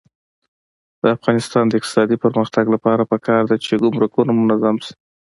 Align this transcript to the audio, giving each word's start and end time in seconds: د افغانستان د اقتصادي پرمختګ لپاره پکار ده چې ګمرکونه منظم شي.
د 1.01 1.03
افغانستان 1.15 1.63
د 1.67 1.73
اقتصادي 1.79 2.17
پرمختګ 2.23 2.65
لپاره 2.75 3.07
پکار 3.11 3.43
ده 3.49 3.55
چې 3.65 3.81
ګمرکونه 3.83 4.31
منظم 4.33 4.75
شي. 4.85 4.93